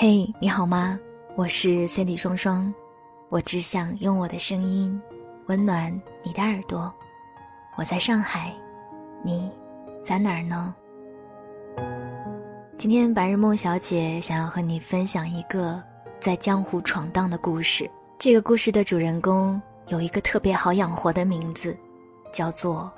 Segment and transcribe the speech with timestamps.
[0.00, 0.96] 嘿，你好吗？
[1.34, 2.72] 我是 Cindy 双双，
[3.30, 5.02] 我只想用我的声音
[5.46, 6.94] 温暖你的耳朵。
[7.76, 8.54] 我在上海，
[9.24, 9.50] 你
[10.00, 10.72] 在哪儿呢？
[12.78, 15.82] 今天白日梦小姐想要和你分享一个
[16.20, 17.90] 在江湖闯荡的故事。
[18.20, 21.76] 这个故事的主人公有一个特别好养活的名字，
[22.32, 22.88] 叫做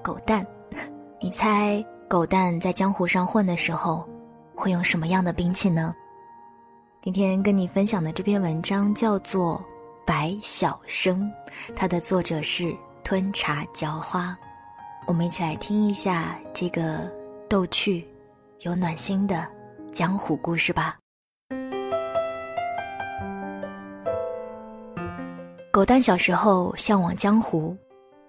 [0.00, 0.46] 狗蛋。
[1.20, 4.08] 你猜狗蛋在江湖上混的时候？
[4.54, 5.94] 会用什么样的兵器呢？
[7.06, 9.64] 今天跟你分享的这篇文章叫做
[10.04, 11.20] 《白小生》，
[11.72, 14.36] 它的作者是吞茶嚼花。
[15.06, 17.08] 我们一起来听一下这个
[17.48, 18.04] 逗趣、
[18.62, 19.46] 有暖心的
[19.92, 20.98] 江湖故事吧。
[25.70, 27.76] 狗蛋小时候向往江湖，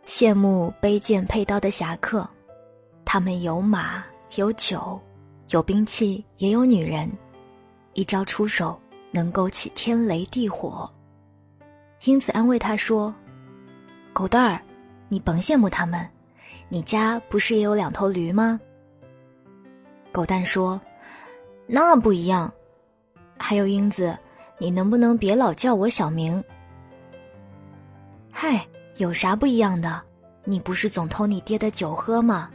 [0.06, 2.30] 羡慕背剑佩刀的侠客，
[3.04, 5.02] 他们有马有酒。
[5.50, 7.10] 有兵器，也有女人，
[7.98, 10.88] 一招出手能勾起天雷地火。
[12.06, 13.14] 英子安慰他说
[14.14, 14.62] ：“狗蛋儿，
[15.10, 16.08] 你甭羡慕他们，
[16.70, 18.62] 你家不是也有两头驴吗？”
[20.14, 20.80] 狗蛋说
[21.66, 22.54] ：“那不一样。
[23.36, 24.16] 还有英子，
[24.60, 26.42] 你能不能别老叫我小名？”
[28.32, 28.64] 嗨，
[28.98, 30.00] 有啥不一样的？
[30.44, 32.52] 你不是总偷你爹的酒喝吗？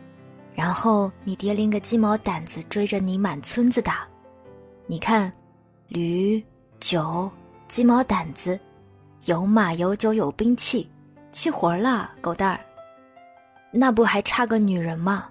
[0.54, 4.06] 然后你爹拎个鸡毛掸子追着你满村子打，
[4.86, 5.32] 你看，
[5.88, 6.42] 驴、
[6.80, 7.30] 酒、
[7.68, 8.58] 鸡毛掸子，
[9.26, 10.90] 有马有酒有兵器，
[11.30, 12.60] 齐活了，狗蛋儿。
[13.70, 15.28] 那不还差个女人吗？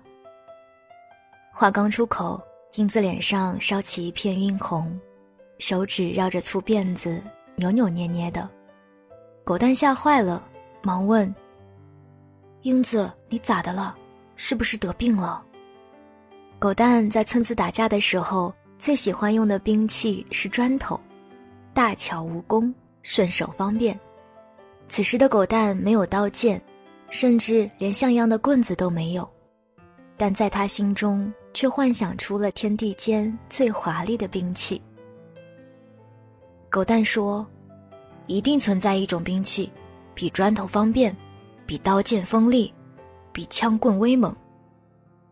[1.54, 2.42] 话刚出口，
[2.76, 5.00] 英子脸上烧起一片晕红，
[5.60, 7.22] 手指绕着粗辫子
[7.56, 8.50] 扭扭捏捏的，
[9.44, 10.44] 狗蛋吓坏了，
[10.82, 11.34] 忙问
[12.64, 13.96] ：“英子，你咋的了？”
[14.38, 15.44] 是不是得病了？
[16.58, 21.00] 狗蛋在村子打架的时候，最喜欢用的兵器是砖头，
[21.72, 23.98] 大巧无工，顺手方便。
[24.88, 26.59] 此时的狗蛋没有刀剑，
[27.12, 29.30] 甚至连像样的棍子都没有，
[30.18, 34.81] 但在他心中却幻想出了天地间最华丽的兵器。
[36.68, 37.46] 狗蛋说
[38.25, 39.72] ：“一定存在一种兵器，
[40.16, 41.16] 比砖头方便，
[41.68, 42.74] 比刀剑锋利。”
[43.31, 44.36] 比枪棍威猛，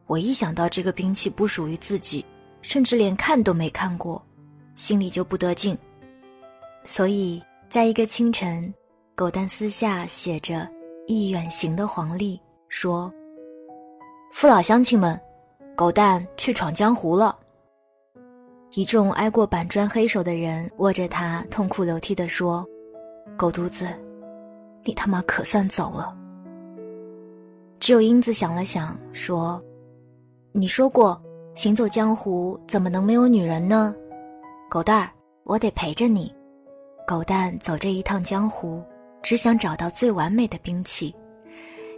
[0.06, 2.24] 我一想到这个兵器不属于自己，
[2.62, 4.22] 甚至连看都没看过，
[4.75, 5.78] 心里就不得劲。
[6.84, 8.74] 所以，在一个清晨，
[9.16, 10.68] 狗蛋私下写着
[11.08, 13.12] 一远行的黄历，说
[14.31, 15.19] ：“父老乡亲们，
[15.75, 17.38] 狗蛋去闯江湖了。”
[18.74, 22.66] 一众挨过板砖黑手的人握着他，痛哭流涕地说
[23.36, 23.88] ：“狗犊子，
[24.84, 26.16] 你他妈可算走了。”
[27.80, 29.62] 只有英子想了想，说
[30.53, 31.19] ：“你说过，
[31.56, 33.94] 行走江湖怎么能没有女人呢？
[34.70, 35.10] 狗蛋儿，
[35.44, 36.34] 我得陪着你。
[37.06, 38.82] 狗蛋走这一趟江湖，
[39.22, 41.14] 只想找到最完美的兵器。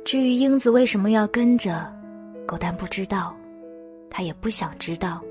[0.03, 1.93] 至于英子为什么要跟着，
[2.47, 3.35] 狗蛋不知道，
[4.09, 5.21] 他也不想知道，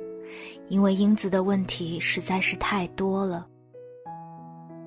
[0.68, 3.46] 因为英子的问题实在是太多了。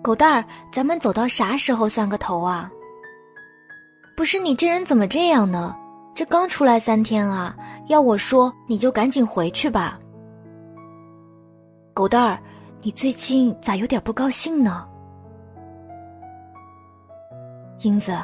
[0.01, 2.71] 狗蛋儿，咱们走到啥时候算个头啊？”
[4.15, 5.75] 不是你这人怎么这样呢？
[6.15, 7.55] 这刚出来三天啊，
[7.87, 9.99] 要我说你就赶紧回去吧。
[11.93, 12.39] 狗蛋儿，
[12.81, 14.87] 你最近咋有点不高兴呢？
[17.79, 18.15] 英子，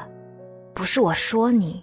[0.74, 1.82] 不是我说你，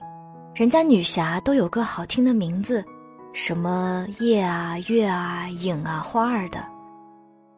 [0.54, 2.84] 人家女侠都有个好听的名字，
[3.32, 6.64] 什么夜啊、月啊、影啊、花儿的，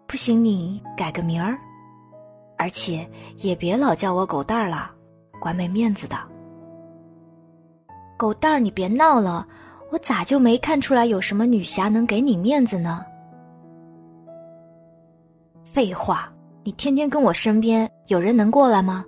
[0.06, 1.58] 不行你改个名儿，
[2.56, 4.90] 而且也别老叫我狗蛋儿了，
[5.38, 6.16] 怪没面子的。
[8.18, 9.46] 狗蛋儿，你别闹了！
[9.90, 13.06] 我咋就没看出来有什么女侠能给你面子呢？
[15.62, 16.30] 废话，
[16.64, 19.04] 你天天跟我身边有人能过来吗？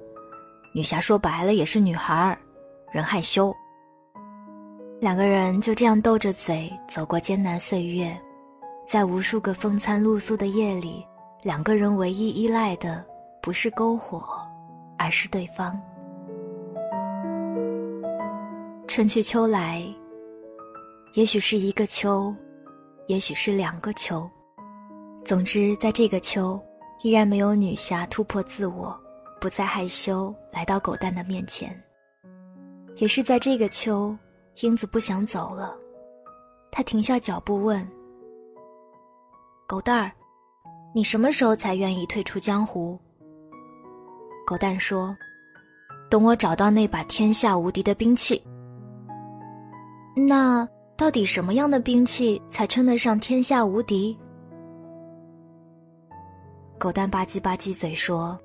[0.73, 2.39] 女侠说白了也是女孩儿，
[2.93, 3.53] 人害羞。
[5.01, 8.17] 两个人就这样斗着嘴走过艰难岁月，
[8.87, 11.05] 在无数个风餐露宿的夜里，
[11.43, 13.05] 两个人唯一依赖的
[13.43, 14.23] 不是篝火，
[14.97, 15.77] 而是对方。
[19.01, 19.83] 春去秋来，
[21.15, 22.35] 也许是一个秋，
[23.07, 24.29] 也许是两个秋。
[25.25, 26.61] 总之，在这个秋，
[27.01, 28.95] 依然没有女侠突破自我，
[29.41, 31.75] 不再害羞来到狗蛋的面前。
[32.97, 34.15] 也是在这个秋，
[34.61, 35.75] 英子不想走了，
[36.71, 37.83] 她停下脚步问
[39.67, 40.13] ：“狗蛋儿，
[40.95, 43.01] 你什么时候才愿意退出江湖？”
[44.47, 45.17] 狗蛋说
[46.11, 48.39] ：“等我找到那把天下无敌的兵器。”
[50.27, 54.17] 那到底什么样的兵器才称得上天下无敌？
[56.79, 58.39] 狗蛋吧唧吧唧嘴说：“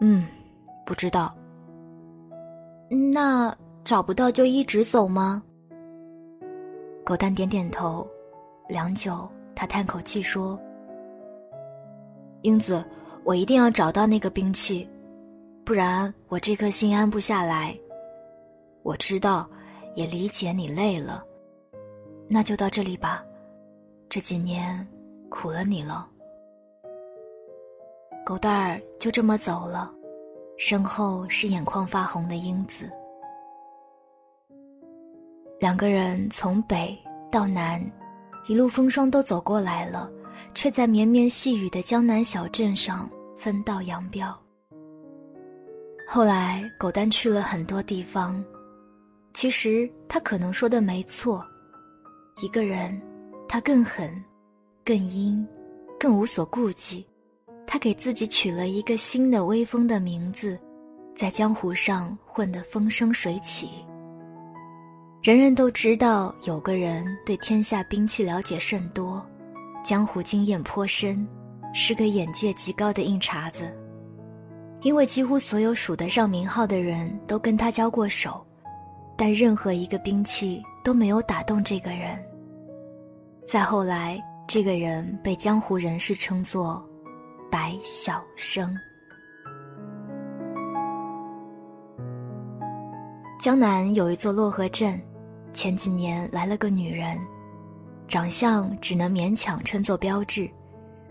[0.00, 0.26] 嗯，
[0.84, 1.34] 不知道。
[3.12, 3.54] 那
[3.84, 5.42] 找不到就一直走吗？”
[7.04, 8.06] 狗蛋点点头，
[8.68, 10.58] 良久，他叹口气说
[12.42, 12.84] ：“英子，
[13.24, 14.88] 我一定要找到那个兵器，
[15.64, 17.76] 不然我这颗心安不下来。
[18.82, 19.48] 我知道，
[19.98, 21.26] 也理解你累了，
[22.28, 23.24] 那就到这里吧。
[24.08, 24.86] 这几年
[25.28, 26.08] 苦了你了。”
[28.24, 29.92] 狗蛋儿就这么走了，
[30.56, 32.88] 身后是眼眶发红的英子。
[35.58, 36.96] 两个人从北
[37.28, 37.84] 到南，
[38.46, 40.08] 一路风霜都走过来了，
[40.54, 44.32] 却在绵绵细雨的江南小镇上分道扬镳。
[46.06, 48.40] 后来，狗蛋去了很多地方，
[49.32, 51.44] 其实他可能说的没错，
[52.42, 53.00] 一个人，
[53.48, 54.12] 他更狠，
[54.84, 55.46] 更阴，
[55.98, 57.06] 更无所顾忌。
[57.66, 60.58] 他给自己取了一个新的威风的名字，
[61.14, 63.70] 在江湖上混得风生水起。
[65.22, 69.24] 人人都知道有个人对天下兵器了解甚多，
[69.84, 71.28] 江湖经验颇深，
[71.74, 73.70] 是个眼界极高的硬茬子。
[74.80, 78.46] 因为几乎所有数得上名号的人都跟他交过手，
[79.18, 82.16] 但任何一个兵器都没有打动这个人。
[83.48, 86.82] 再后来，这个人被江湖人士称作。
[87.50, 88.76] 白晓生。
[93.40, 95.00] 江南有一座洛河镇，
[95.52, 97.18] 前几年来了个女人，
[98.06, 100.46] 长相只能勉强称作标致，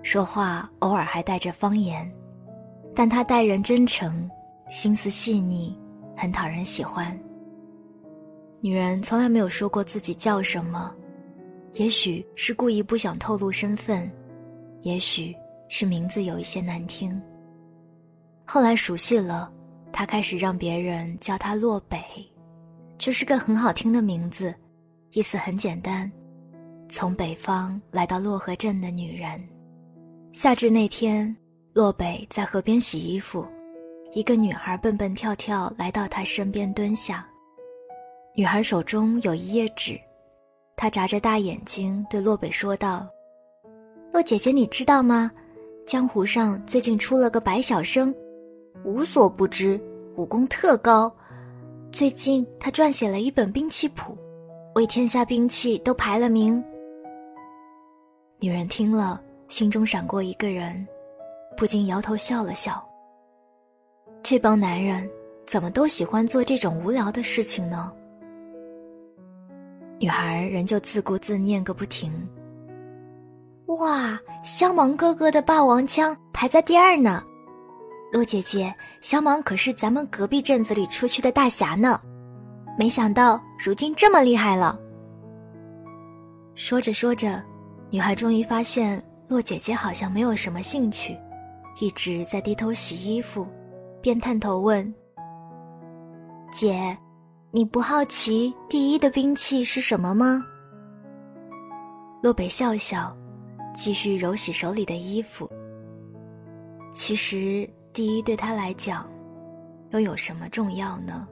[0.04, 2.08] 说话偶尔还带着方言，
[2.96, 4.30] 但她待人真诚，
[4.70, 5.76] 心思细腻，
[6.16, 7.20] 很讨人喜欢。
[8.62, 10.94] 女人从来没有说过自己叫什么，
[11.74, 14.12] 也许是故意不想透露身份，
[14.82, 15.36] 也许。
[15.70, 17.22] 是名字有一些难听。
[18.46, 19.52] 后来熟悉了，
[19.92, 22.00] 他开始让别人叫他洛北，
[22.98, 24.56] 这是个很好听的名字，
[25.12, 26.10] 意思很简单：
[26.88, 29.46] 从北方来到洛河镇的女人。
[30.32, 31.36] 夏至那天，
[31.74, 33.46] 洛北在河边洗衣服，
[34.14, 37.28] 一个女孩蹦蹦跳跳来到他身边蹲下。
[38.38, 40.00] 女孩手中有一页纸，
[40.76, 43.08] 她眨着大眼睛对洛北说道
[44.14, 45.32] ：“洛姐姐，你知道吗？”
[45.88, 48.14] 江湖上最近出了个白晓生，
[48.84, 49.82] 无所不知，
[50.18, 51.12] 武功特高。
[51.92, 54.16] 最近他撰写了一本兵器谱，
[54.76, 56.64] 为天下兵器都排了名。
[58.38, 60.88] 女人听了，心中闪过一个人，
[61.58, 62.88] 不禁摇头笑了笑。
[64.22, 65.10] 这帮男人
[65.48, 67.92] 怎么都喜欢做这种无聊的事情呢？
[70.00, 72.12] 女孩仍旧自顾自念个不停。
[73.80, 77.24] 哇，香芒哥哥的霸王枪排在第二呢。
[78.12, 82.00] 洛姐姐，香芒可是咱们隔壁镇子里出去的大侠呢，
[82.78, 84.80] 没想到如今这么厉害了。
[86.56, 87.44] 说着说着，
[87.90, 91.18] 女孩终于发现洛姐姐好像没有什么兴趣，
[91.82, 93.46] 一直在低头洗衣服，
[94.02, 94.94] 便探头问
[96.50, 96.98] ：“姐，
[97.58, 100.46] 你不好奇第一的兵器是什么吗？”
[102.22, 103.12] 洛北笑笑。
[103.74, 105.48] 继续揉洗手里的衣服。
[106.92, 109.08] 其实，第一对他来讲，
[109.92, 111.28] 又有什么重要呢？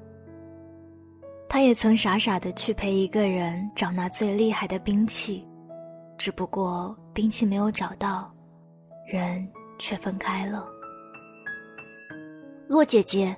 [1.49, 5.43] 他也曾傻傻的去陪一个人找那最厉害的兵器，
[6.19, 8.31] 只不过兵器没有找到，
[9.07, 9.47] 人
[9.79, 10.67] 却分开了。
[12.67, 13.35] 洛姐姐，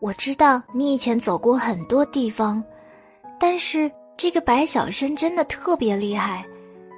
[0.00, 2.62] 我知道你以前走过很多地方，
[3.38, 6.44] 但是这个白小生真的特别厉害。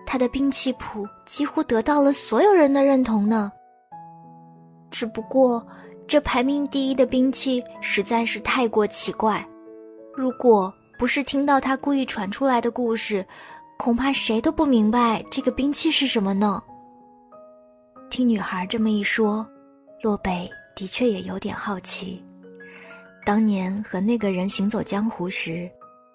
[0.07, 3.51] 他的兵器谱几乎得到了所有人的认同呢。
[4.91, 5.65] 只不过，
[6.09, 9.47] 这排名第一的兵器实在是太过奇怪，
[10.13, 13.25] 如果不是听到他故意传出来的故事，
[13.79, 16.63] 恐怕谁都不明白这个兵器是什么呢。
[18.11, 19.47] 听女孩这么一说，
[20.03, 22.23] 洛北的确也有点好奇，
[23.25, 25.71] 当年和那个人行走江湖时，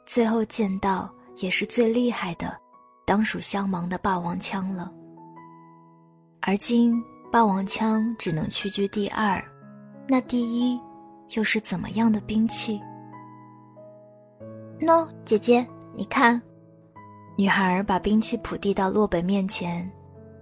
[0.05, 2.55] 最后见到也是最厉害的。
[3.05, 4.91] 当属香芒的霸王枪了，
[6.41, 6.99] 而今
[7.31, 9.39] 霸王枪只能屈居第二，
[10.07, 10.79] 那第一
[11.35, 12.81] 又是怎么样的兵器？
[14.79, 15.63] 喏，姐姐，
[15.95, 16.41] 你看，
[17.37, 19.87] 女孩把兵器谱递到洛北面前，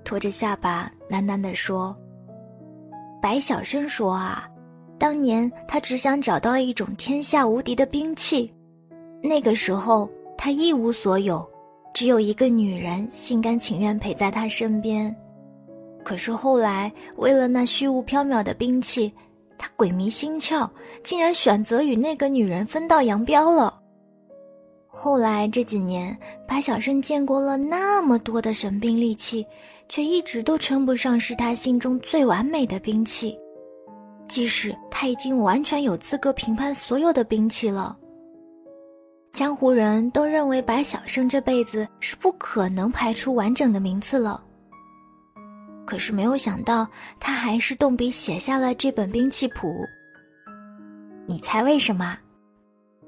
[0.05, 1.93] 托着下巴喃喃地说
[3.21, 4.47] ：“白小生说啊，
[5.03, 8.49] 当年他只想找到一种天下无敌的兵器，
[9.21, 11.45] 那个时候他一无所有。”
[11.93, 15.13] 只有一个女人心甘情愿陪在他身边，
[16.05, 19.11] 可是后来，为了那虚无缥缈的兵器，
[19.57, 20.69] 他鬼迷心窍，
[21.03, 23.77] 竟然选择与那个女人分道扬镳了。
[24.87, 26.17] 后来这几年，
[26.47, 29.45] 白小生见过了那么多的神兵利器，
[29.89, 33.37] 却一直都称不上是他心中最完美的兵器。
[34.27, 37.95] 即使他已经完全有资格评判所有的兵器了，
[39.31, 44.43] 江湖人都认为白小生这辈子是不可能排出完整的名次了。
[45.85, 46.87] 可是没有想到，
[47.19, 49.85] 他还是动笔写下了这本兵器谱。
[51.27, 52.17] 你猜为什么？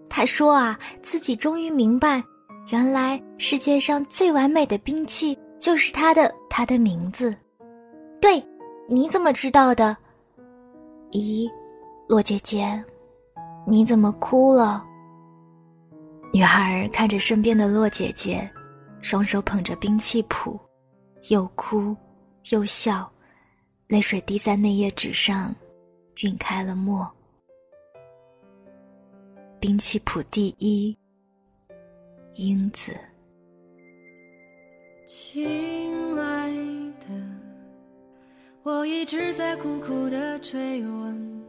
[0.10, 2.24] 他说啊，自己终于明白，
[2.72, 7.36] 原来世界上最完美的兵器就是他的他的名字。
[8.22, 8.44] 对，
[8.90, 9.96] 你怎么知道的？
[11.16, 11.50] 咦，
[12.08, 12.84] 洛姐姐，
[13.66, 14.86] 你怎么哭了？
[16.34, 18.50] 女孩看着身边的洛姐姐，
[19.02, 20.60] 双手捧着兵器谱，
[21.30, 21.96] 又哭。
[22.52, 23.12] 又笑，
[23.88, 25.52] 泪水滴在那页纸上，
[26.24, 27.10] 晕开了墨。
[29.60, 30.96] 兵器谱第一，
[32.36, 32.92] 英子。
[35.08, 36.75] 亲爱的，
[38.66, 41.44] 我一直在苦苦的追问，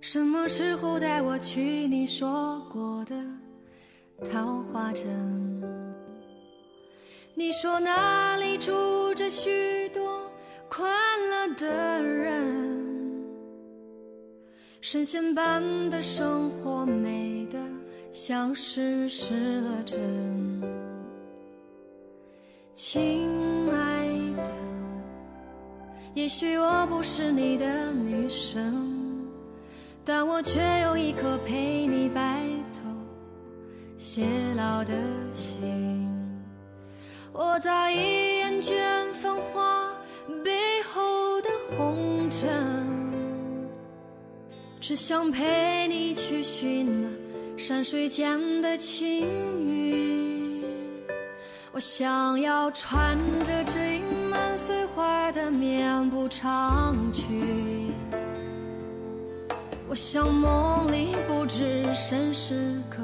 [0.00, 3.14] 什么时候带我去你说过的
[4.32, 5.04] 桃花镇？
[7.34, 10.26] 你说那里住着许多
[10.70, 13.26] 快乐的人，
[14.80, 17.58] 神仙般的生活，美得
[18.10, 19.98] 像是失了真。
[22.72, 23.20] 情，
[26.16, 28.72] 也许我不是你的女神，
[30.02, 32.40] 但我却有一颗陪你白
[32.72, 32.90] 头
[33.98, 34.24] 偕
[34.56, 34.94] 老的
[35.30, 36.08] 心。
[37.34, 38.72] 我早已厌倦
[39.12, 39.92] 繁华
[40.42, 42.48] 背后的红尘，
[44.80, 49.20] 只想陪你去寻那山水间的情
[49.68, 50.64] 缘。
[51.72, 54.00] 我想要穿着这
[55.96, 57.90] 的棉布长裙，
[59.88, 62.98] 我想梦里不知身是客，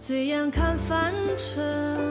[0.00, 2.08] 醉眼看凡尘。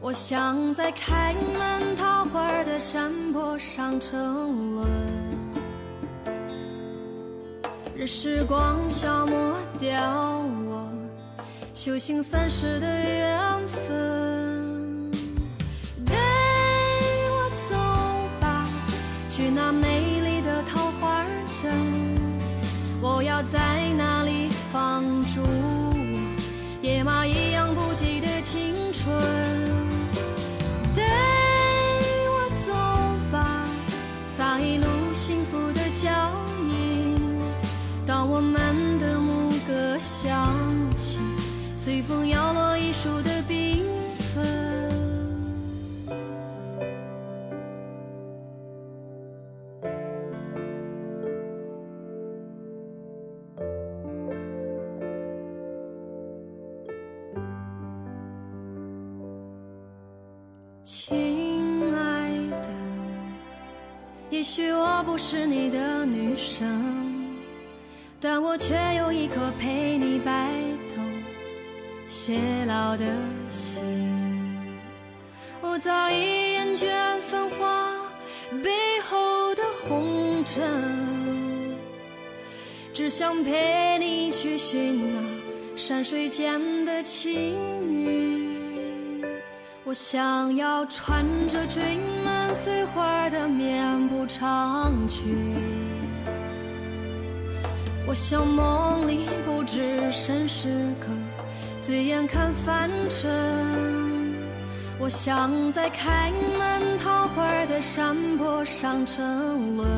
[0.00, 4.16] 我想在开满桃花的山坡上沉
[4.76, 4.88] 沦，
[7.96, 10.38] 任时光消磨掉
[10.70, 10.88] 我
[11.74, 14.19] 修行三世的缘分。
[23.20, 25.42] 我要在那里放逐
[26.80, 29.14] 野马一样不羁的青春。
[30.96, 31.02] 带
[32.30, 32.72] 我走
[33.30, 33.66] 吧，
[34.34, 36.08] 洒一路幸福的脚
[36.66, 37.14] 印，
[38.06, 40.56] 当我们的牧歌响
[40.96, 41.18] 起，
[41.76, 43.69] 随风摇落一树的缤
[60.92, 62.68] 亲爱的
[64.28, 66.66] 也许我不是你的女神，
[68.20, 70.50] 但我却有一颗陪你白
[70.88, 71.00] 头
[72.08, 73.06] 偕老的
[73.48, 73.80] 心。
[75.60, 76.88] 我早已厌倦
[77.20, 77.94] 繁华
[78.60, 78.68] 背
[79.08, 80.60] 后的红尘，
[82.92, 85.18] 只想陪你去寻那
[85.76, 88.39] 山水间的情缘。
[89.90, 91.80] 我想要穿着缀
[92.24, 95.34] 满碎花的棉布长裙，
[98.06, 100.68] 我想梦里不知身是
[101.00, 101.08] 客，
[101.80, 103.28] 醉眼看凡尘。
[105.00, 109.88] 我想在开满桃花的山坡上沉沦，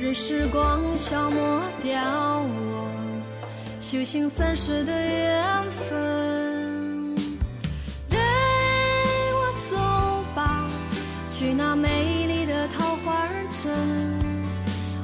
[0.00, 2.88] 任时光消磨掉我
[3.80, 6.33] 修行三世的缘分。
[11.44, 13.28] 去那美丽的桃花
[13.62, 13.70] 镇，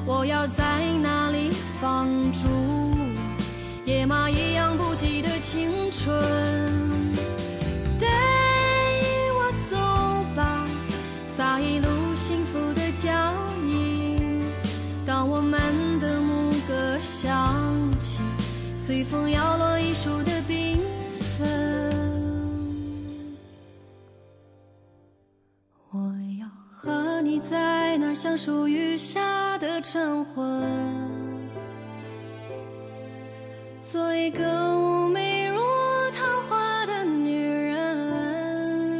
[0.07, 0.63] 我要在
[0.99, 2.47] 那里放逐
[3.85, 6.19] 野马一样不羁的青春。
[7.99, 8.07] 带
[9.35, 9.77] 我走
[10.35, 10.65] 吧，
[11.27, 13.11] 洒一路幸福的脚
[13.67, 14.41] 印。
[15.05, 15.61] 当我们
[15.99, 17.53] 的牧歌响
[17.99, 18.19] 起，
[18.75, 19.50] 随风摇
[28.43, 30.63] 树雨下的晨昏，
[33.83, 35.59] 做一个妩媚如
[36.09, 38.97] 桃花的女人，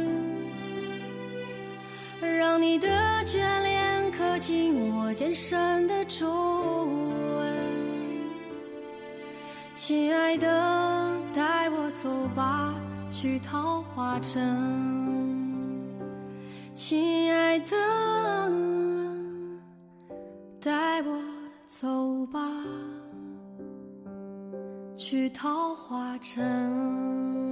[2.20, 2.86] 让你的
[3.24, 7.52] 眷恋刻进我渐深的皱纹。
[9.74, 10.46] 亲爱的，
[11.34, 12.72] 带我走吧，
[13.10, 14.40] 去桃花镇。
[16.72, 17.76] 亲爱的，
[20.64, 21.20] 带我
[21.66, 22.38] 走吧，
[24.96, 27.51] 去桃花镇。